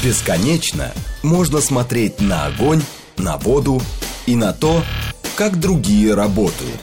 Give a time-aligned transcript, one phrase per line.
[0.00, 0.92] Бесконечно
[1.22, 2.82] можно смотреть на огонь,
[3.16, 3.82] на воду
[4.26, 4.84] и на то,
[5.36, 6.80] как другие работают.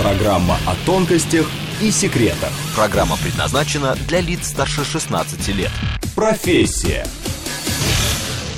[0.00, 1.46] Программа о тонкостях
[1.80, 2.50] и секретах.
[2.74, 5.70] Программа предназначена для лиц старше 16 лет.
[6.14, 7.06] Профессия.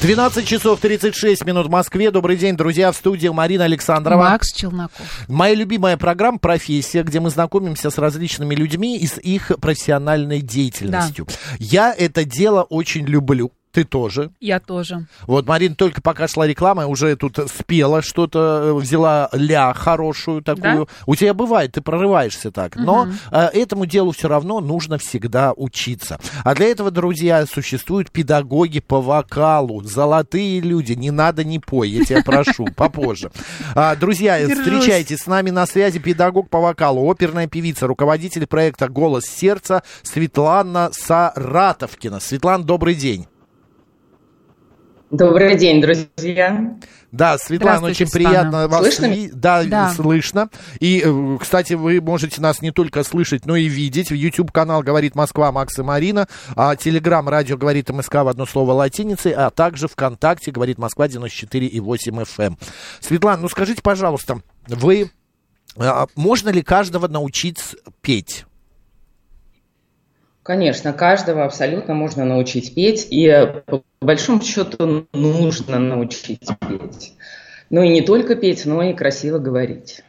[0.07, 2.13] 12 часов 36 минут в Москве.
[2.13, 2.93] Добрый день, друзья.
[2.93, 4.23] В студии Марина Александрова.
[4.23, 5.25] Макс Челноков.
[5.27, 11.27] Моя любимая программа «Профессия», где мы знакомимся с различными людьми и с их профессиональной деятельностью.
[11.59, 13.51] Я это дело очень люблю.
[13.77, 14.31] Ты тоже.
[14.41, 15.05] Я тоже.
[15.27, 20.87] Вот, Марин, только пока шла реклама, уже тут спела что-то, э, взяла ля хорошую такую.
[20.87, 20.93] Да?
[21.05, 22.77] У тебя бывает, ты прорываешься так.
[22.77, 26.19] Но э, этому делу все равно нужно всегда учиться.
[26.43, 29.83] А для этого, друзья, существуют педагоги по вокалу.
[29.83, 30.95] Золотые люди.
[30.95, 33.31] Не надо, не пой, я тебя прошу, попозже.
[33.75, 39.27] А, друзья, встречайте с нами на связи педагог по вокалу, оперная певица, руководитель проекта «Голос
[39.27, 42.21] сердца» Светлана Саратовкина.
[42.21, 43.27] Светлана, добрый день.
[45.11, 46.75] Добрый день, друзья.
[47.13, 49.93] Да, Светлана, очень приятно вас Слышно ви- Да, Да.
[49.95, 50.51] слышно.
[50.81, 54.11] И, э, кстати, вы можете нас не только слышать, но и видеть.
[54.11, 58.73] В YouTube-канал «Говорит Москва» Макс и Марина, а Телеграм «Радио говорит МСК» в одно слово
[58.73, 62.59] латиницей, а также ВКонтакте «Говорит Москва» 94,8 FM.
[63.01, 65.11] Светлана, ну скажите, пожалуйста, вы...
[65.77, 67.61] а, Можно ли каждого научить
[68.03, 68.45] петь?
[70.47, 77.15] Конечно, каждого абсолютно можно научить петь, и э, по большому счету нужно научить петь.
[77.69, 80.05] Ну и не только петь, но и красиво говорить.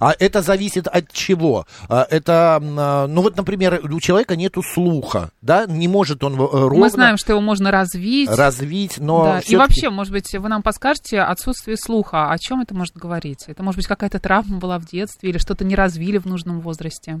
[0.00, 1.66] А это зависит от чего?
[1.90, 6.36] А, Это, а, ну вот, например, у человека нету слуха, да, не может он э,
[6.38, 8.30] ровно Мы знаем, что его можно развить.
[8.30, 9.40] развить, но Да.
[9.46, 12.30] И вообще, может быть, вы нам подскажете отсутствие слуха.
[12.30, 13.44] О чем это может говорить?
[13.46, 17.20] Это может быть какая-то травма была в детстве или что-то не развили в нужном возрасте?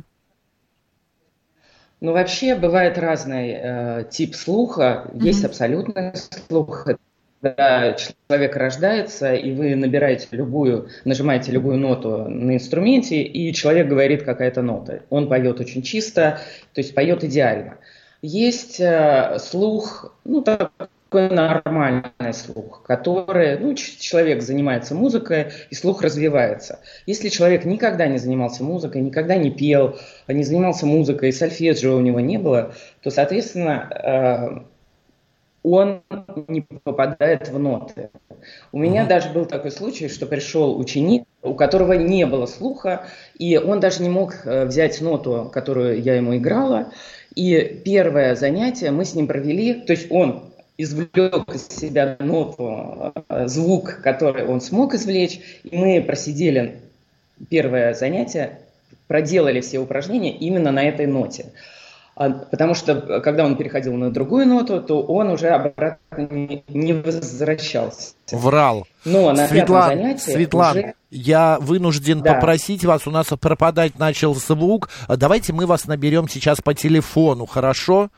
[2.00, 5.10] Ну, вообще бывает разный э, тип слуха.
[5.14, 6.12] Есть абсолютный
[6.48, 6.88] слух.
[7.40, 7.94] Когда
[8.28, 14.62] человек рождается, и вы набираете любую, нажимаете любую ноту на инструменте, и человек говорит какая-то
[14.62, 15.02] нота.
[15.10, 16.40] Он поет очень чисто,
[16.72, 17.78] то есть поет идеально.
[18.20, 26.80] Есть э, слух, ну, такой нормальный слух, который, ну, человек занимается музыкой, и слух развивается.
[27.06, 32.20] Если человек никогда не занимался музыкой, никогда не пел, не занимался музыкой, сольфеджио у него
[32.20, 34.76] не было, то, соответственно, э,
[35.62, 36.02] он
[36.48, 38.10] не попадает в ноты.
[38.70, 43.06] У меня даже был такой случай, что пришел ученик, у которого не было слуха,
[43.36, 46.92] и он даже не мог э, взять ноту, которую я ему играла.
[47.34, 53.48] И первое занятие мы с ним провели, то есть он извлек из себя ноту, э,
[53.48, 56.80] звук, который он смог извлечь, и мы просидели
[57.50, 58.58] первое занятие,
[59.06, 61.46] проделали все упражнения именно на этой ноте.
[62.18, 66.28] А, Потому что, э, когда он переходил на другую ноту, то он уже обратно
[66.68, 68.14] не- возвращался.
[68.32, 68.86] Врал.
[69.04, 70.94] Но на пятом Светлана, занятии Светлана, уже...
[71.10, 72.34] я вынужден Да.
[72.34, 74.88] попросить вас, у нас пропадать начал звук.
[75.08, 78.08] Давайте мы вас наберем сейчас по телефону, хорошо?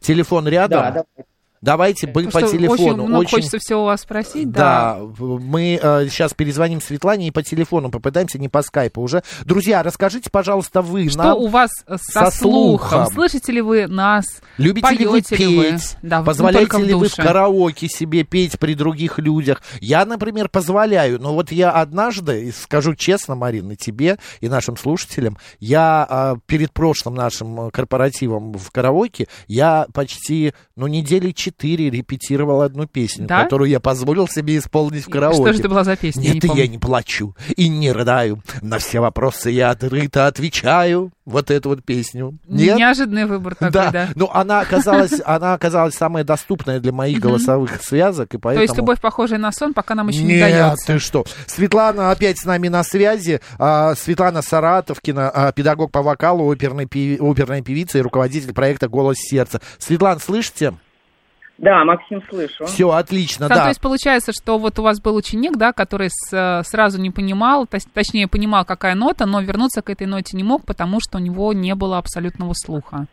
[0.00, 0.80] Телефон рядом?
[0.80, 1.24] Да, да.
[1.60, 2.74] Давайте мы по Потому телефону.
[2.74, 4.50] Очень много хочется всего у вас спросить.
[4.50, 4.98] Да.
[4.98, 5.78] Да, мы
[6.10, 9.22] сейчас перезвоним Светлане и по телефону попытаемся, не по скайпу уже.
[9.44, 12.88] Друзья, расскажите, пожалуйста, вы Что нам, у вас э, со, со слухом.
[12.88, 13.14] слухом?
[13.14, 14.24] Слышите ли вы нас?
[14.56, 15.64] любите ли вы поете ли вы?
[15.72, 19.62] петь, Да, позволяете ли вы в караоке себе петь при других людях?
[19.80, 26.06] Я, например, позволяю, но вот я однажды, скажу честно, Марина, тебе и нашим слушателям, я
[26.08, 32.86] а, перед прошлым нашим э, корпоративом в караоке, я почти, ну, недели четыре репетировал одну
[32.86, 33.42] песню, Да?
[33.44, 35.36] которую я позволил себе исполнить в караоке.
[35.42, 36.32] Что же это была за песня?
[36.34, 38.42] Нет, не я не плачу и не рыдаю.
[38.62, 41.10] На все вопросы я открыто отвечаю.
[41.24, 42.38] Вот эту вот песню.
[42.46, 42.78] Нет?
[42.78, 43.90] Неожиданный выбор такой, да.
[43.90, 44.08] да.
[44.14, 48.62] Ну, она оказалась, она оказалась самая доступная для моих голосовых связок, и То поэтому...
[48.62, 50.86] есть любовь, похожая на сон, пока нам еще не Нет, дается.
[50.86, 51.26] ты что?
[51.46, 53.40] Светлана опять с нами на связи.
[53.58, 59.18] А, Светлана Саратовкина, а, педагог по вокалу, оперной певи- оперная певица и руководитель проекта «Голос
[59.18, 59.60] сердца».
[59.78, 60.74] Светлана, слышите?
[61.58, 62.66] Да, Максим, слышу.
[62.66, 63.62] Все, отлично, да.
[63.64, 67.10] То есть получается, что вот у вас был ученик, да, который с- э, сразу не
[67.10, 70.98] понимал, то есть, точнее понимал, какая нота, но вернуться к этой ноте не мог, потому
[71.00, 73.06] что у него не было абсолютного слуха.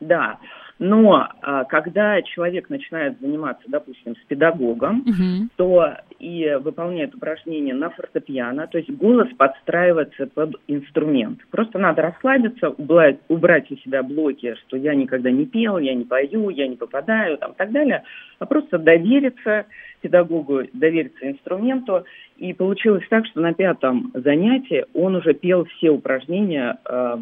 [0.00, 0.36] Да,
[0.78, 5.50] но а, когда человек начинает заниматься, допустим, с педагогом, Мгм.
[5.56, 11.40] то и выполняет упражнения на фортепиано, то есть голос подстраивается под инструмент.
[11.50, 16.04] Просто надо расслабиться, убрать, убрать у себя блоки, что я никогда не пел, я не
[16.04, 18.04] пою, я не попадаю, там, так далее,
[18.38, 19.66] а просто довериться
[20.00, 22.04] педагогу, довериться инструменту.
[22.36, 27.16] И получилось так, что на пятом занятии он уже пел все упражнения э,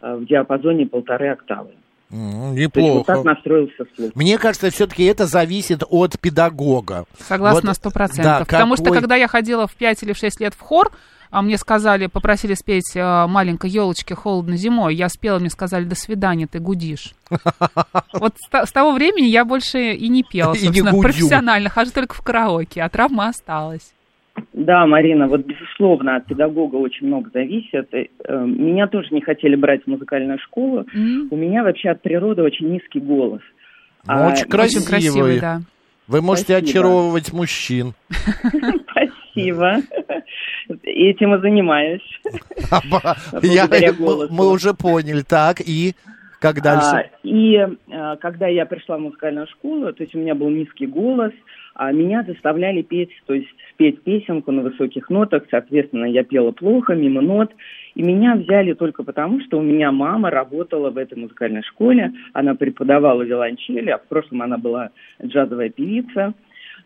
[0.00, 1.72] э, в диапазоне полторы октавы.
[2.14, 3.14] То есть вот Неплохо.
[3.14, 4.12] так настроился слух.
[4.14, 7.06] Мне кажется, все-таки это зависит от педагога.
[7.18, 8.46] Согласна Вот, на сто да, процентов.
[8.46, 10.92] Потому что какой- когда я ходила в 5 или в 6 лет в хор,
[11.30, 14.94] а мне сказали, попросили спеть э, маленькой елочке холодно зимой.
[14.94, 17.14] Я спела, мне сказали, до свидания, ты гудишь.
[18.12, 21.68] Вот с, с того времени я больше и не пела, собственно, профессионально.
[21.68, 23.92] Хожу только в караоке, а травма осталась.
[24.52, 27.88] Да, Марина, вот безусловно от педагога очень много зависит.
[27.92, 28.06] Э,
[28.44, 30.84] Меня тоже не хотели брать в музыкальную школу.
[30.94, 33.42] М, У меня вообще от природы очень низкий голос.
[34.06, 34.82] Ну, А, очень красивый.
[34.82, 35.60] Очень красивый, да.
[36.08, 36.68] Вы можете Спасибо.
[36.70, 37.94] очаровывать мужчин.
[38.90, 39.76] Спасибо.
[40.82, 42.20] Этим и занимаюсь.
[43.42, 43.68] Я-
[44.30, 45.22] мы- уже поняли.
[45.22, 45.94] Так, и
[46.40, 47.10] как А, дальше?
[47.22, 47.56] и
[47.92, 51.32] а, когда я пришла в музыкальную школу, то есть у меня был низкий голос,
[51.74, 56.94] а меня заставляли петь, то есть спеть песенку на высоких нотах, соответственно, я пела плохо,
[56.94, 57.50] мимо нот,
[57.94, 62.54] и меня взяли только потому, что у меня мама работала в этой музыкальной школе, она
[62.54, 64.90] преподавала виолончели, а в прошлом она была
[65.24, 66.34] джазовая певица,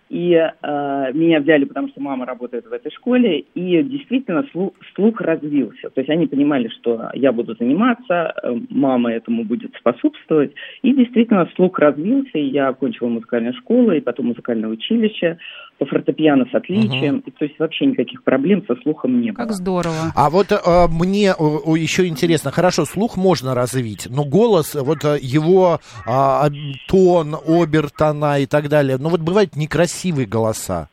[0.09, 5.21] и э, меня взяли, потому что мама работает в этой школе, и действительно слух, слух
[5.21, 5.91] развился.
[5.91, 10.53] То есть они понимали, что я буду заниматься, э, мама этому будет способствовать.
[10.83, 15.39] И действительно слух развился, и я окончила музыкальную школу, и потом музыкальное училище
[15.79, 17.21] по фортепиано с отличием.
[17.21, 19.45] И, то есть вообще никаких проблем со слухом не было.
[19.45, 20.13] Как здорово.
[20.15, 20.57] А вот э,
[20.89, 26.49] мне еще интересно, хорошо, слух можно развить, но голос, вот э, его а,
[26.89, 30.89] тон, обертона и так далее, ну вот бывают некрасивые голоса.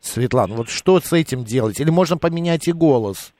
[0.00, 1.80] Светлана, вот что с этим делать?
[1.80, 3.34] Или можно поменять и голос?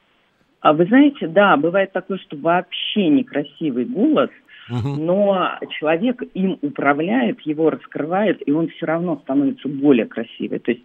[0.61, 4.31] А вы знаете, да, бывает такое, что вообще некрасивый голос,
[4.71, 10.59] Но человек им управляет, его раскрывает, и он все равно становится более красивый.
[10.59, 10.85] То есть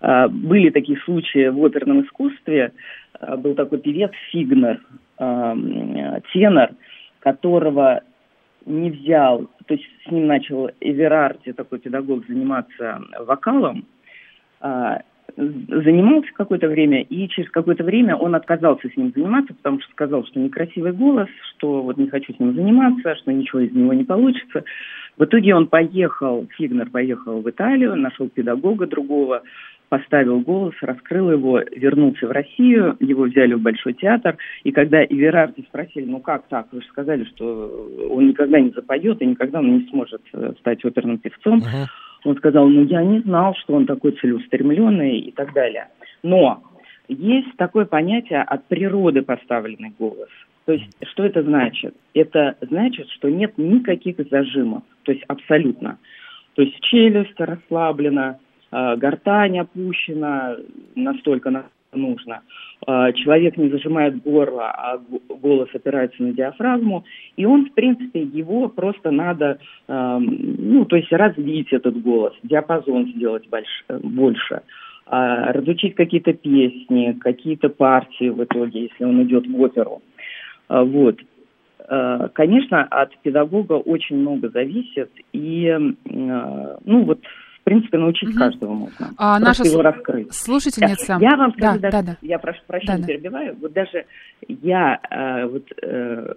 [0.00, 2.72] э, были такие случаи в оперном искусстве.
[3.20, 4.80] Э, был такой певец Фигнер,
[5.18, 6.70] м, тенор,
[7.20, 8.02] которого
[8.68, 13.86] не взял, то есть с ним начал Эверарди, такой педагог, заниматься вокалом,
[14.60, 15.02] а,
[15.36, 20.24] занимался какое-то время, и через какое-то время он отказался с ним заниматься, потому что сказал,
[20.26, 24.04] что некрасивый голос, что вот не хочу с ним заниматься, что ничего из него не
[24.04, 24.64] получится.
[25.16, 29.42] В итоге он поехал, Фигнер поехал в Италию, нашел педагога другого,
[29.88, 35.64] поставил голос, раскрыл его, вернулся в Россию, его взяли в Большой театр, и когда Иверарди
[35.68, 39.78] спросили, ну как так, вы же сказали, что он никогда не запоет и никогда он
[39.78, 41.86] не сможет э, стать оперным певцом, Мгм.
[42.24, 45.88] Он сказал, ну я не знал, что он такой целеустремленный и так далее.
[46.22, 46.62] Но
[47.08, 50.28] есть такое понятие от природы поставленный голос.
[50.66, 51.94] То есть что это значит?
[52.12, 55.98] Это значит, что нет никаких зажимов, то есть абсолютно.
[56.54, 58.38] То есть челюсть расслаблена,
[58.70, 60.56] э, гортань опущена
[60.94, 62.42] настолько, нужно.
[62.86, 67.04] Э, Человек не зажимает горло, а голос опирается на диафрагму,
[67.36, 69.58] и он, в принципе, его просто надо,
[69.88, 74.62] ну, то есть развить этот голос, диапазон сделать больш- э, больше,
[75.06, 80.02] а, разучить какие-то песни, какие-то партии в итоге, если он идет в оперу.
[80.68, 81.18] А, Вот.
[82.34, 85.74] Конечно, от педагога очень много зависит, и,
[86.04, 87.20] ну, вот,
[87.68, 88.38] принципе, научить Мгм.
[88.38, 89.10] каждого можно.
[89.18, 90.32] А наша его раскрыть.
[90.32, 91.18] слушательница...
[91.20, 92.16] Я вам Да, скажу, даже, да, да.
[92.22, 93.06] я прошу прощения, Да, да.
[93.06, 93.56] перебиваю.
[93.60, 94.04] Вот даже
[94.48, 96.34] я э, вот э,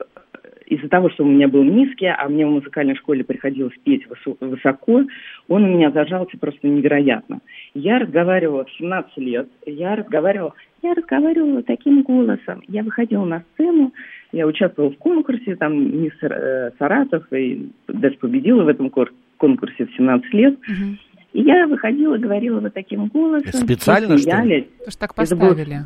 [0.65, 4.37] из-за того, что у меня был низкий, а мне в музыкальной школе приходилось петь высо-
[4.41, 5.03] высоко,
[5.47, 7.39] он у меня зажался просто невероятно.
[7.73, 12.61] Я разговаривала в 17 лет, я разговаривала, я разговаривала таким голосом.
[12.67, 13.93] Я выходила на сцену,
[14.31, 18.89] я участвовала в конкурсе, там мисс э, Саратов, и даже победила в этом
[19.37, 20.57] конкурсе в 17 лет.
[20.67, 20.97] Мгм.
[21.33, 23.53] И я выходила, говорила вот таким голосом.
[23.53, 24.61] Специально, что ли?
[24.63, 25.85] Потому что так Это было- поставили.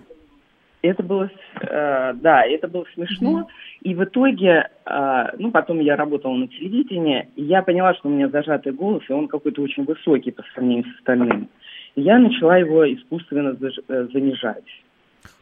[0.81, 1.29] Это было,
[1.61, 3.47] да, это было смешно.
[3.81, 8.11] И в итоге, э, ну, потом я работала на телевидении, и я поняла, что у
[8.11, 11.49] меня зажатый голос, и он какой-то очень высокий по сравнению с остальным.
[11.95, 14.63] И я начала его искусственно заж- э, занижать.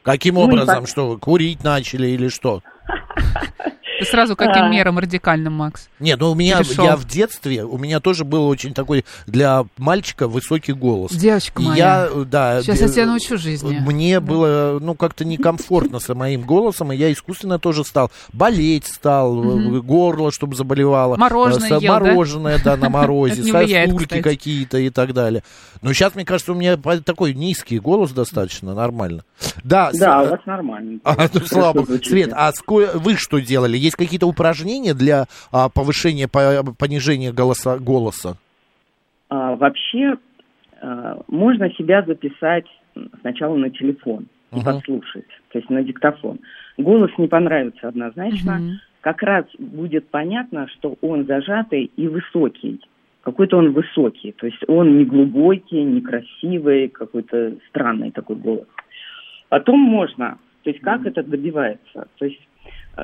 [0.04, 0.68] Каким Ну образом?
[0.82, 2.62] так- Что, вы курить начали или что?
[4.04, 5.90] Ты сразу каким мерам радикальным, Макс?
[6.00, 6.86] Нет, ну у меня, Перешел.
[6.86, 11.12] я в детстве, у меня тоже был очень такой для мальчика высокий голос.
[11.12, 11.78] Девочка И моя.
[11.78, 13.80] я, э, да, Сейчас э, я тебя научу жизни.
[13.86, 19.44] Мне было, ну, как-то некомфортно с моим голосом, и я искусственно тоже стал болеть стал,
[19.44, 21.18] э, горло, чтобы заболевало.
[21.18, 22.00] Мороженое Э, ел, да?
[22.00, 25.44] Мороженое, да, на морозе, сосульки какие-то и так далее.
[25.82, 29.24] Но сейчас, мне кажется, у меня такой низкий голос достаточно, нормально.
[29.64, 31.00] Да, Да, у вас нормально.
[31.04, 31.98] а, ну, слава богу.
[32.04, 33.78] Свет, а вы что делали?
[33.94, 37.78] Есть какие-то упражнения для а, повышения, по- понижения голоса?
[37.78, 38.38] голоса?
[39.30, 40.16] А, вообще,
[40.82, 42.66] а, можно себя записать
[43.22, 44.66] сначала на телефон и Мгм.
[44.66, 46.40] послушать, то есть на диктофон.
[46.78, 48.54] Голос не понравится однозначно.
[48.54, 48.80] Мгм.
[49.02, 52.80] как раз будет понятно, что он зажатый и высокий.
[53.22, 58.68] Какой-то он высокий, то есть он не глубокий, не красивый, какой-то странный такой голос.
[59.50, 62.08] Потом можно, то есть как это добивается?
[62.18, 62.40] То есть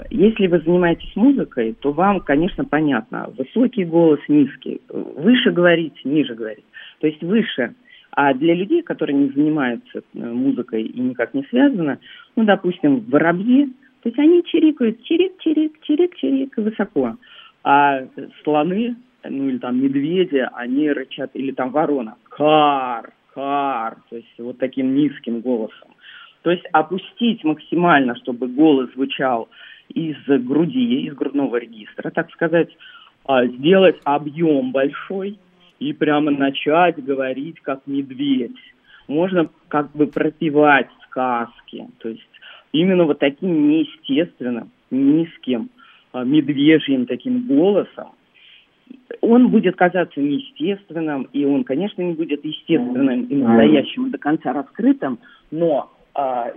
[0.09, 6.65] если вы занимаетесь музыкой, то вам, конечно, понятно, высокий голос, низкий, выше говорить, ниже говорить.
[6.99, 7.73] То есть выше.
[8.11, 11.99] А для людей, которые не занимаются э, музыкой и никак не связаны,
[12.35, 13.67] ну, допустим, воробьи,
[14.01, 17.15] то есть они чирикают, чирик, чирик, чирик, чирик, высоко.
[17.63, 18.03] А
[18.43, 24.57] слоны, ну или там медведи, они рычат, или там ворона, кар, кар, то есть вот
[24.57, 25.89] таким низким голосом.
[26.41, 29.49] То есть опустить максимально, чтобы голос звучал
[29.89, 32.69] из груди, из грудного регистра, так сказать,
[33.25, 35.37] а, сделать объем большой
[35.79, 38.57] и прямо начать говорить как медведь.
[39.07, 42.21] Можно как бы пропевать сказки, то есть
[42.71, 45.69] именно вот таким неестественным, низким,
[46.11, 48.09] а, медвежьим таким голосом,
[49.21, 55.19] он будет казаться неестественным, и он, конечно, не будет естественным и настоящим до конца раскрытым,
[55.51, 56.51] но а,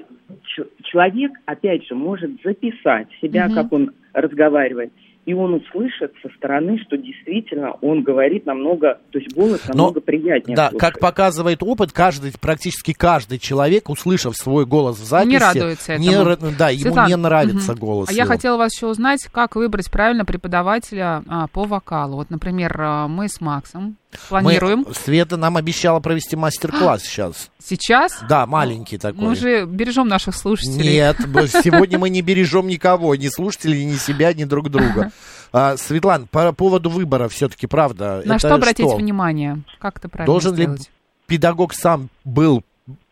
[0.84, 3.54] человек, опять же, может записать себя, mm-hmm.
[3.54, 4.92] как он разговаривает,
[5.24, 10.00] и он услышит со стороны, что действительно он говорит намного, то есть голос намного Но,
[10.00, 10.56] приятнее.
[10.56, 10.80] Да, слушать.
[10.80, 16.08] как показывает опыт, каждый, практически каждый человек, услышав свой голос в записи, не радуется не,
[16.08, 16.52] этому.
[16.58, 17.80] Да, Светлана, ему не нравится угу.
[17.80, 18.08] голос.
[18.08, 18.22] А его.
[18.22, 22.16] я хотела вас еще узнать, как выбрать правильно преподавателя а, по вокалу.
[22.16, 23.96] Вот, например, а, мы с Максом
[24.28, 24.84] Планируем.
[24.86, 27.50] Мы, Света нам обещала провести мастер-класс сейчас.
[27.58, 28.22] Сейчас?
[28.28, 29.28] Да, маленький такой.
[29.28, 30.92] Мы же бережем наших слушателей.
[30.92, 31.16] Нет,
[31.62, 35.10] сегодня мы не бережем никого, ни слушателей, ни себя, ни друг друга.
[35.52, 38.22] А, Светлана, по поводу выбора все-таки, правда.
[38.24, 38.96] На что обратить что?
[38.96, 39.62] внимание?
[39.78, 40.80] Как это правильно Должен сделать?
[40.80, 40.86] ли
[41.26, 42.62] педагог сам был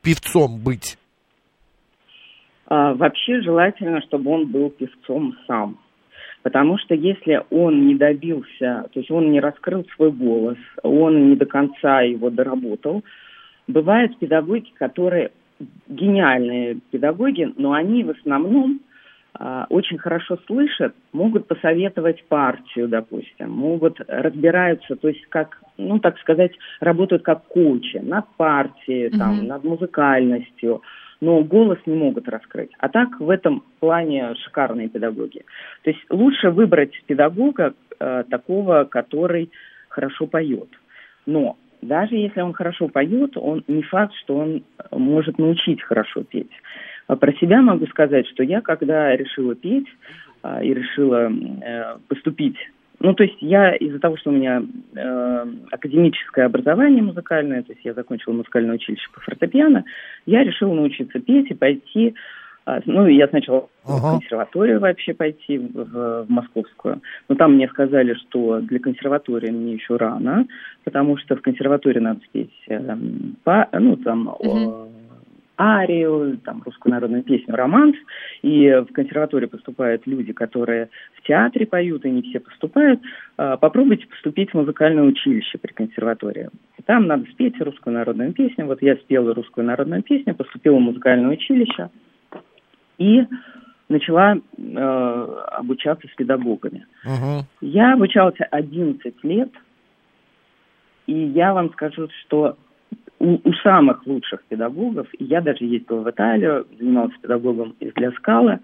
[0.03, 0.97] певцом быть?
[2.67, 5.79] А, вообще желательно, чтобы он был певцом сам.
[6.43, 11.37] Потому что если он не добился, то есть он не раскрыл свой голос, он не
[11.37, 13.05] до конца его доработал,
[13.67, 15.33] бывают педагоги, которые
[15.89, 18.81] гениальные педагоги, но они в основном
[19.39, 26.19] э, очень хорошо слышат, могут посоветовать партию, допустим, могут разбираются, то есть как, ну так
[26.21, 29.47] сказать, работают как коучи над партией, там, mm-hmm.
[29.47, 30.81] над музыкальностью,
[31.21, 32.71] но голос не могут раскрыть.
[32.79, 35.45] А так в этом плане шикарные педагоги.
[35.83, 39.51] То есть лучше выбрать педагога э, такого, который
[39.89, 40.69] хорошо поет.
[41.27, 46.51] Но даже если он хорошо поет, он не факт, что он может научить хорошо петь.
[47.07, 49.89] А про себя могу сказать, что я, когда решила петь
[50.43, 52.57] э, и решила э, поступить
[53.01, 54.63] ну, то есть я из-за того, что у меня
[54.95, 59.85] э, академическое образование музыкальное, то есть я закончила музыкальное училище по фортепиано,
[60.27, 62.15] я решила научиться петь и пойти,
[62.67, 63.97] э, ну, я сначала uh-huh.
[63.97, 69.51] в консерваторию вообще пойти, в, в, в московскую, но там мне сказали, что для консерватории
[69.51, 70.47] мне еще рано,
[70.85, 72.97] потому что в консерватории надо спеть, э,
[73.45, 74.29] по, ну, там...
[74.29, 75.00] Uh-huh
[75.61, 77.95] арию, там, русскую народную песню, романс.
[78.43, 83.01] И в консерваторию поступают люди, которые в театре поют, и не все поступают.
[83.37, 86.49] А, попробуйте поступить в музыкальное училище при консерватории.
[86.87, 88.67] Там надо спеть русскую народную песню.
[88.67, 91.91] Вот я спела русскую народную песню, поступила в музыкальное училище
[92.97, 93.25] и
[93.89, 96.87] начала э, обучаться с педагогами.
[97.05, 97.43] Uh-huh.
[97.61, 99.51] Я обучалась 11 лет,
[101.07, 102.57] и я вам скажу, что
[103.21, 108.11] у, у самых лучших педагогов, и я даже ездила в Италию, занималась педагогом из Для
[108.13, 108.61] Скала,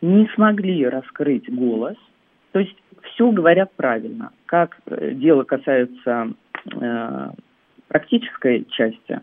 [0.00, 1.96] не смогли раскрыть голос.
[2.52, 4.30] То есть все говорят правильно.
[4.46, 6.32] Как э, дело касается
[6.70, 7.28] э,
[7.88, 9.20] практической части,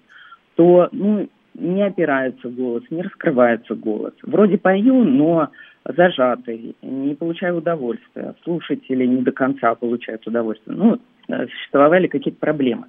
[0.55, 4.13] то ну, не опирается голос, не раскрывается голос.
[4.24, 5.50] Вроде пою, но
[5.86, 8.34] зажатый, не получаю удовольствия.
[8.43, 10.75] Слушатели не до конца получают удовольствие.
[10.75, 12.88] Ну, э, существовали какие-то проблемы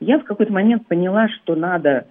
[0.00, 2.06] я в какой-то момент поняла, что надо,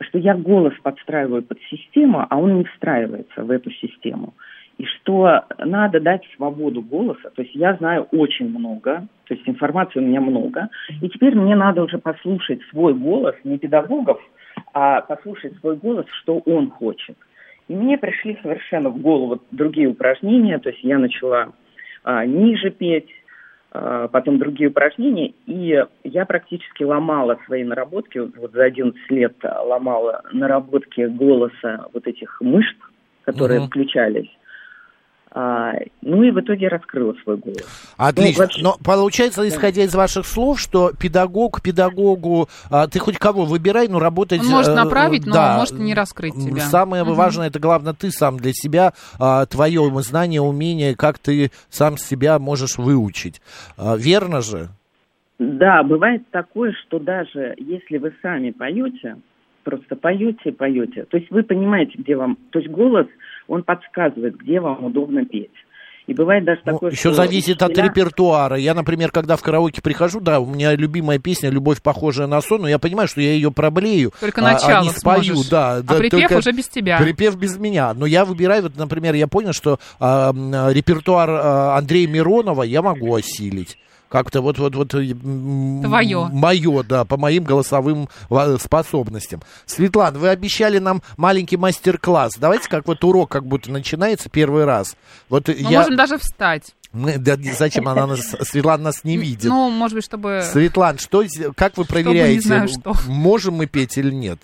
[0.00, 4.34] что я голос подстраиваю под систему, а он не встраивается в эту систему.
[4.78, 7.30] И что надо дать свободу голоса.
[7.34, 10.68] То есть я знаю очень много, то есть информации у меня много.
[11.02, 14.20] И теперь мне надо уже послушать свой голос, не педагогов,
[14.72, 17.16] а послушать свой голос, что он хочет.
[17.66, 20.58] И мне пришли совершенно в голову другие упражнения.
[20.58, 21.52] То есть я начала
[22.04, 23.10] а, ниже петь,
[23.70, 31.02] потом другие упражнения, и я практически ломала свои наработки, вот за 11 лет ломала наработки
[31.02, 32.76] голоса вот этих мышц,
[33.24, 33.66] которые uh-huh.
[33.66, 34.30] включались.
[35.30, 37.94] А, ну и в итоге раскрыла свой голос.
[37.96, 38.32] Отлично.
[38.32, 38.62] Ну, вообще...
[38.62, 43.98] Но получается, исходя из ваших слов, что педагог педагогу, а, ты хоть кого выбирай, но
[43.98, 44.40] работать...
[44.40, 46.62] Он может э, направить, но да, может не раскрыть тебя.
[46.62, 47.12] Самое угу.
[47.12, 52.38] важное, это главное, ты сам для себя, а, твое знание, умение, как ты сам себя
[52.38, 53.42] можешь выучить.
[53.76, 54.68] Верно же?
[55.38, 59.16] Да, бывает такое, что даже если вы сами поете,
[59.62, 62.38] просто поете и поете, то есть вы понимаете, где вам...
[62.50, 63.06] То есть голос
[63.48, 65.50] он подсказывает, где вам удобно петь.
[66.06, 67.84] И бывает даже ну, такое, Еще зависит учителя...
[67.84, 68.56] от репертуара.
[68.56, 72.62] Я, например, когда в караоке прихожу, да, у меня любимая песня «Любовь, похожая на сон»,
[72.62, 74.14] но я понимаю, что я ее проблею.
[74.18, 75.48] Только начало а, не спою, сможешь.
[75.50, 75.76] да.
[75.76, 76.98] А да, припев уже без тебя.
[76.98, 77.92] Припев без меня.
[77.92, 80.32] Но я выбираю, вот, например, я понял, что а,
[80.72, 83.76] репертуар а, Андрея Миронова я могу осилить
[84.08, 85.14] как-то вот вот вот твое
[86.32, 88.08] мое да по моим голосовым
[88.58, 94.64] способностям Светлана вы обещали нам маленький мастер-класс давайте как вот урок как будто начинается первый
[94.64, 94.96] раз
[95.28, 99.44] вот мы я можем даже встать мы, да, зачем она нас, Светлана нас не видит?
[99.44, 100.42] Ну, может быть, чтобы...
[100.42, 101.22] Светлан, что,
[101.54, 102.94] как вы проверяете, знаю, что.
[103.06, 104.38] можем мы петь или нет?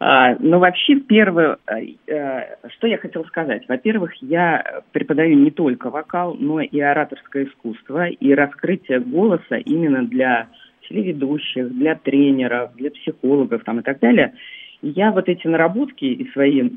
[0.00, 3.68] Ну, вообще, первое, э, э, что я хотела сказать.
[3.68, 10.48] Во-первых, я преподаю не только вокал, но и ораторское искусство, и раскрытие голоса именно для
[10.88, 14.32] телеведущих, для тренеров, для психологов там, и так далее.
[14.80, 16.70] Я вот эти наработки и свои э,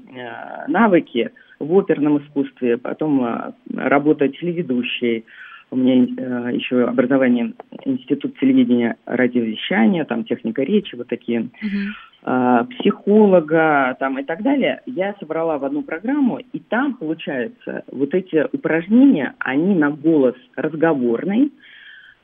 [0.67, 5.23] навыки в оперном искусстве, потом работа телеведущей,
[5.71, 7.53] у меня э, еще образование
[7.85, 11.89] институт телевидения, радиовещания, там техника речи, вот такие, uh-huh.
[12.25, 14.81] Э, психолога, там и так далее.
[14.85, 21.51] Я собрала в одну программу, и там получается вот эти упражнения, они на голос разговорный,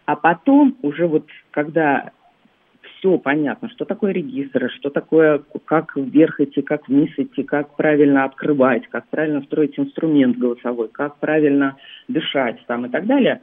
[0.06, 2.12] а потом уже вот когда
[3.00, 8.26] все понятно, что такое регистр, что такое, как вверх идти, как вниз идти, как правильно
[8.26, 11.78] открывать, как правильно строить инструмент голосовой, как правильно
[12.08, 13.42] дышать там и так далее,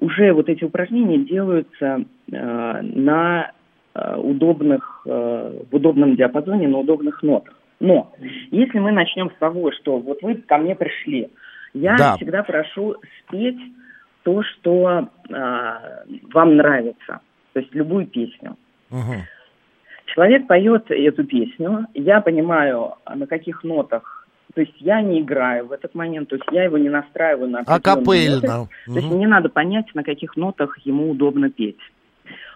[0.00, 3.52] уже вот эти упражнения делаются э, на
[3.94, 7.54] удобных, э, в удобном диапазоне, на удобных нотах.
[7.80, 8.12] Но
[8.50, 11.30] если мы начнем с того, что вот вы ко мне пришли,
[11.74, 12.16] я да.
[12.16, 13.60] всегда прошу спеть
[14.22, 15.72] то, что э,
[16.32, 17.20] вам нравится,
[17.52, 18.56] то есть любую песню.
[18.90, 19.14] Угу.
[20.06, 24.26] Человек поет эту песню, я понимаю, на каких нотах.
[24.54, 27.60] То есть я не играю в этот момент, то есть я его не настраиваю на
[27.60, 28.62] определенные ноты.
[28.86, 28.94] Угу.
[28.94, 31.80] То есть мне надо понять, на каких нотах ему удобно петь.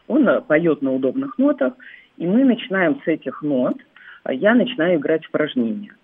[0.06, 1.74] Он э, поет на удобных нотах,
[2.16, 3.76] и мы начинаем с этих нот,
[4.24, 5.94] а я начинаю играть упражнения.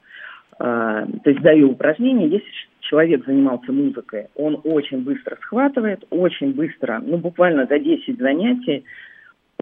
[0.59, 2.48] А, то есть даю упражнения, если
[2.81, 8.85] человек занимался музыкой, он очень быстро схватывает, очень быстро, ну буквально за 10 занятий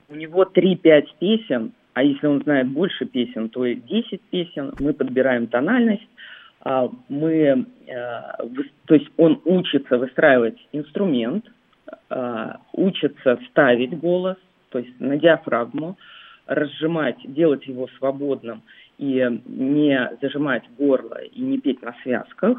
[0.09, 5.47] у него 3-5 песен, а если он знает больше песен, то 10 песен, мы подбираем
[5.47, 6.07] тональность,
[6.61, 7.65] а, мы, э,
[8.87, 11.45] то есть он учится выстраивать инструмент,
[12.09, 14.37] а, учится ставить голос,
[14.71, 15.97] то есть на диафрагму,
[16.47, 18.63] разжимать, делать его свободным
[18.99, 22.59] и не зажимать горло и не петь на связках.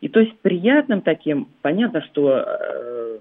[0.00, 3.18] И то есть приятным таким, понятно, что э,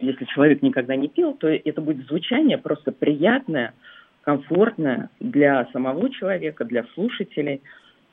[0.00, 3.74] если человек никогда не пел, то это будет звучание просто приятное,
[4.22, 7.62] комфортное для самого человека, для слушателей.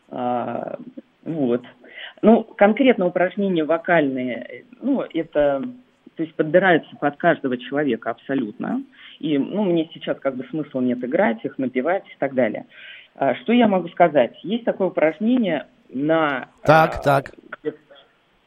[0.09, 0.77] А,
[1.23, 1.63] вот.
[2.21, 5.63] Ну, конкретно упражнения вокальные, ну, это,
[6.15, 8.83] то есть подбираются под каждого человека абсолютно.
[9.19, 12.65] И, ну, мне сейчас как бы смысла нет играть их, напевать и так далее.
[13.15, 14.33] А, что я могу сказать?
[14.43, 16.49] Есть такое упражнение на...
[16.63, 17.35] Так, а, так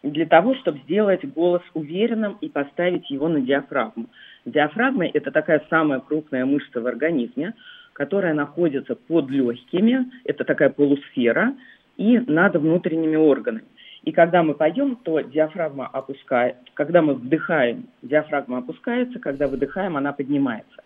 [0.02, 4.06] для того, чтобы сделать голос уверенным и поставить его на диафрагму.
[4.44, 7.54] Диафрагма– это такая самая крупная мышца в организме,
[7.92, 11.54] которая находится под легкими, это такая полусфера,
[11.96, 13.64] и над внутренними органами.
[14.08, 20.14] И когда мы поем, то диафрагма опускается, когда мы вдыхаем, диафрагма опускается, когда выдыхаем, она
[20.14, 20.82] поднимается.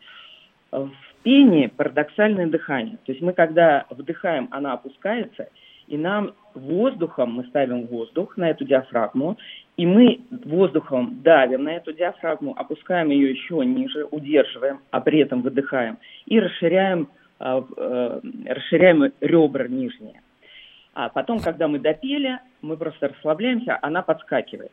[0.73, 0.91] В
[1.23, 2.99] пении парадоксальное дыхание.
[3.05, 5.49] То есть мы, когда вдыхаем, она опускается–
[5.93, 9.37] и нам воздухом, мы ставим воздух на эту диафрагму,
[9.77, 15.43] и мы воздухом давим на эту диафрагму, опускаем ее еще ниже, удерживаем, а при этом
[15.43, 17.09] выдыхаем, и расширяем,
[17.41, 20.23] э, э, расширяем ребра нижние.
[20.95, 24.73] А потом, когда мы допели, мы просто расслабляемся, она подскакивает.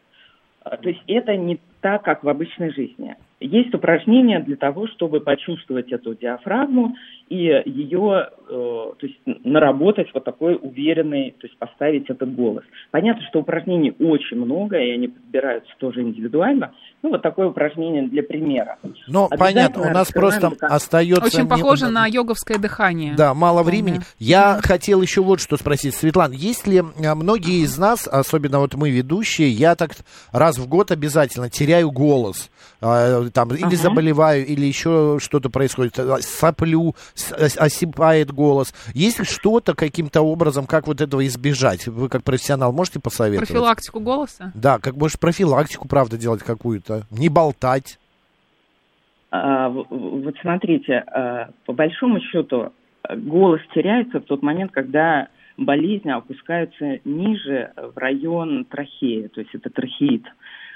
[0.64, 3.16] А, то есть это не, так, как в обычной жизни.
[3.40, 6.96] Есть упражнения для того, чтобы почувствовать эту диафрагму
[7.30, 12.64] и ее, э, то есть наработать вот такой уверенный, то есть поставить этот голос.
[12.92, 16.72] Понятно, что упражнений очень много, и они подбираются тоже индивидуально.
[17.02, 18.78] Ну, вот такое упражнение для примера.
[19.08, 20.76] Ну, понятно, у нас просто дыхание.
[20.76, 21.26] остается...
[21.26, 23.14] Очень не- похоже на йоговское дыхание.
[23.16, 23.96] Да, мало времени.
[23.96, 24.06] Помню.
[24.18, 25.96] Я хотел еще вот что спросить.
[25.96, 29.92] Светлана, есть ли а, многие из нас, особенно вот мы ведущие, я так
[30.34, 32.50] раз в год обязательно теряю голос.
[33.30, 33.76] Там или Ага.
[33.76, 35.98] заболеваю, или еще что-то происходит.
[36.00, 38.74] а, Соплю, ос- осипает голос.
[38.94, 41.88] Есть ли что-то каким-то образом, как вот этого избежать?
[41.88, 43.48] Вы как профессионал можете посоветовать?
[43.50, 44.52] Профилактику голоса?
[44.56, 47.04] Да, как может профилактику, правда, делать какую-то.
[47.12, 48.00] Не болтать.
[49.32, 52.74] А, вот смотрите, а, по большому счету
[53.16, 59.70] голос теряется в тот момент, когда болезнь опускается ниже в район трахеи, то есть это
[59.70, 60.24] трахеид.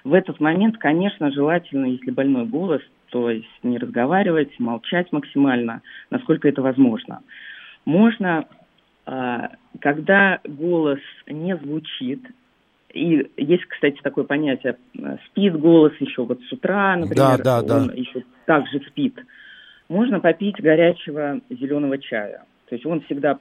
[0.03, 6.49] В этот момент, конечно, желательно, если больной голос, то есть не разговаривать, молчать максимально, насколько
[6.49, 7.21] это возможно.
[7.85, 8.45] Можно,
[9.05, 12.21] а, когда голос не звучит,
[12.93, 14.77] и есть, кстати, такое понятие,
[15.27, 17.77] спит голос еще вот с утра, например, да, да.
[17.77, 19.17] он еще также спит.
[19.89, 22.43] Можно попить горячего зеленого чая.
[22.69, 23.39] То есть он всегда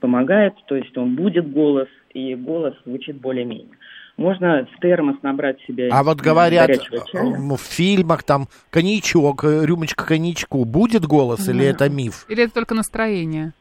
[0.00, 3.76] помогает, то есть он будет голос, и голос звучит более-менее.
[4.16, 6.70] Можно в термос набрать себе А вот говорят,
[7.12, 11.64] в фильмах там коньячок, э, рюмочка коньячку, будет голос или Да.
[11.64, 12.24] это миф?
[12.28, 13.52] Или это только настроение?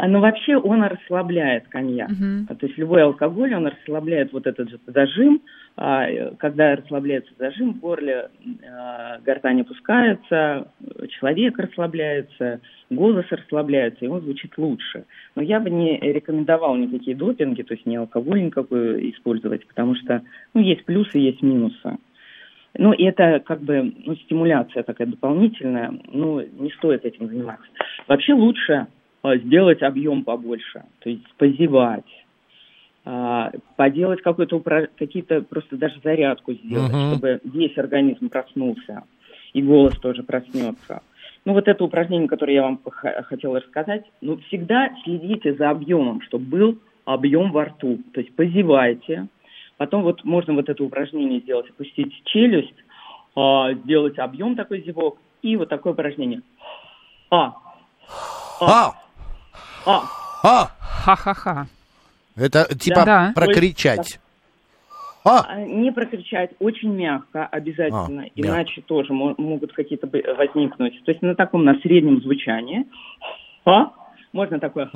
[0.00, 2.08] А, Но вообще он расслабляет коньяк.
[2.48, 5.42] А, То есть любой алкоголь, он расслабляет вот этот же зажим.
[5.76, 8.30] А, э, Когда расслабляется зажим в горле,
[9.26, 10.68] гортань опускается,
[11.10, 15.04] человек расслабляется, голос расслабляется, и он звучит лучше.
[15.34, 20.22] Но я бы не рекомендовал никакие допинги, то есть не алкоголь никакой использовать, потому что
[20.54, 21.98] ну, есть плюсы, есть минусы.
[22.78, 27.66] Ну, это как бы ну, стимуляция такая дополнительная, ну, не стоит этим заниматься.
[28.08, 28.86] Вообще лучше
[29.22, 32.04] сделать объем побольше, то есть позевать,
[33.04, 34.60] а, поделать какой-то
[34.96, 37.08] какие-то просто даже зарядку сделать, Мгм.
[37.16, 39.04] чтобы весь организм проснулся
[39.52, 41.02] и голос тоже проснется.
[41.44, 42.80] Ну вот это упражнение, которое я вам
[43.24, 49.26] хотела рассказать, ну всегда следите за объемом, чтобы был объем во рту, то есть позевайте,
[49.78, 52.74] потом вот можно вот это упражнение сделать, опустить челюсть,
[53.34, 56.42] а, сделать объем такой зевок и вот такое упражнение.
[57.30, 57.54] А,
[58.60, 58.92] А,
[59.86, 60.02] а,
[60.42, 61.66] а, Ха-ха-ха.
[62.36, 63.32] это типа Да.
[63.34, 64.18] прокричать.
[65.22, 68.30] А, А, Не прокричать, очень мягко обязательно, А, мягко.
[68.36, 71.04] иначе тоже мо- могут какие-то возникнуть.
[71.04, 72.86] То есть на таком, на среднем звучании.
[73.66, 73.90] А?
[74.32, 74.90] Можно такое.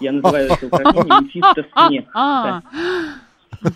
[0.00, 2.04] Я называю это упражнение смех.
[2.14, 2.62] А,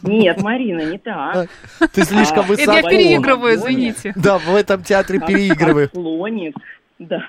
[0.02, 1.48] Нет, Марина, не так.
[1.92, 2.72] ты слишком А, высоко.
[2.72, 4.12] это я переигрываю, извините.
[4.16, 5.88] Да, в этом театре переигрываю.
[5.90, 6.57] Слоник,
[6.98, 7.28] да.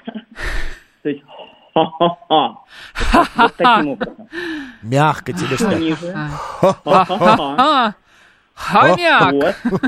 [1.04, 1.22] То есть
[1.74, 2.56] ха-ха-ха.
[3.14, 4.28] Вот- Вот таким образом.
[4.82, 5.98] Мягко тебе сказать.
[8.56, 9.56] Хомяк.
[9.64, 9.80] Вот.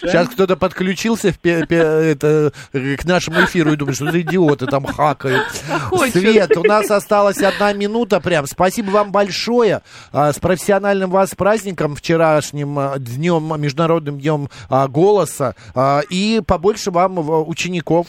[0.00, 1.76] Сейчас кто-то подключился в пе- пе-
[2.12, 5.44] это, к нашему эфиру и думает, что за идиоты там хакают.
[5.88, 6.12] Хочет.
[6.14, 8.46] Свет, у нас осталась одна минута прям.
[8.46, 9.80] Спасибо вам большое.
[10.12, 15.56] А, С профессиональным вас праздником, вчерашним а, днем, Международным днем а, голоса.
[15.74, 18.06] А, И побольше вам учеников.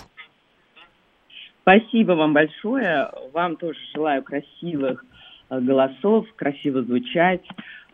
[1.63, 3.09] Спасибо вам большое.
[3.33, 5.03] Вам тоже желаю красивых
[5.49, 7.41] э, голосов, красиво звучать.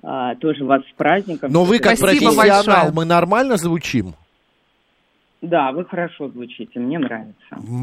[0.01, 1.51] А, Тоже вас с праздником.
[1.51, 2.93] Но вы как Спасибо профессионал, большое.
[2.93, 4.15] мы нормально звучим?
[5.41, 7.36] Да, вы хорошо звучите, мне нравится.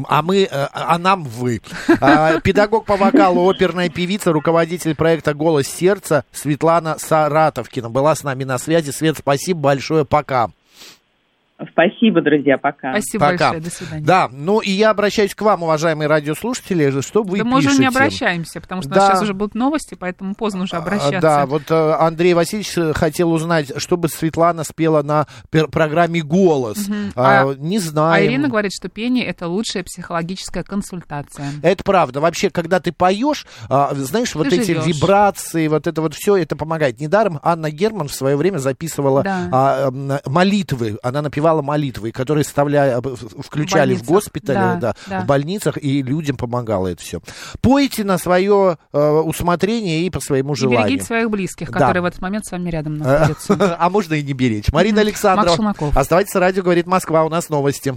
[0.07, 1.59] А мы, э, а нам вы.
[2.01, 8.43] А, Педагог по вокалу, оперная певица, руководитель проекта «Голос сердца» Светлана Саратовкина была с нами
[8.43, 8.91] на связи.
[8.91, 10.49] Свет, спасибо большое, пока.
[11.71, 12.91] Спасибо, друзья, пока.
[12.91, 13.37] Спасибо Пока.
[13.51, 14.05] большое, до свидания.
[14.05, 17.81] Да, ну и я обращаюсь к вам, уважаемые радиослушатели, что вы Да мы уже пишете.
[17.83, 18.99] не обращаемся, потому что у Да.
[19.01, 21.19] нас сейчас уже будут новости, поэтому поздно уже А, обращаться.
[21.21, 25.27] Да, вот э, Андрей Васильевич э, хотел узнать, чтобы Светлана спела на
[25.71, 26.87] программе «Голос».
[26.87, 27.11] Мгм.
[27.15, 28.27] А, А- не А знаем.
[28.31, 31.51] Ирина говорит, что пение это лучшая психологическая консультация.
[31.61, 32.19] Это правда.
[32.21, 34.85] Вообще, когда ты поешь, а, знаешь, вот Ты эти живешь.
[34.85, 36.99] вибрации, вот это вот все, это помогает.
[36.99, 39.49] Недаром Анна Герман в свое время записывала Да.
[39.51, 39.91] а,
[40.25, 40.97] молитвы.
[41.03, 42.99] Она напевала молитвы, которые вставляли,
[43.41, 44.07] включали в, больницах.
[44.07, 45.19] госпитале, да, Да, да.
[45.21, 47.19] в больницах, и людям помогало это все.
[47.61, 50.85] Пойте на свое э, усмотрение и по своему И желанию.
[50.87, 51.79] берегите своих близких, Да.
[51.79, 53.77] которые в этот момент с вами рядом находятся.
[53.79, 54.71] А можно и не беречь.
[54.71, 55.01] Марина.
[55.01, 55.73] Александрова.
[55.95, 57.95] Оставайтесь, радио говорит Москва, у нас новости.